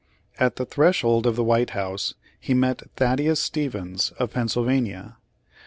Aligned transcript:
At 0.39 0.55
the 0.55 0.65
threshold 0.65 1.27
of 1.27 1.35
the 1.35 1.43
White 1.43 1.69
House 1.77 2.15
he 2.39 2.55
met 2.55 2.81
Thaddeus 2.95 3.39
Stevens, 3.39 4.09
of 4.17 4.33
Pennsylvania. 4.33 5.17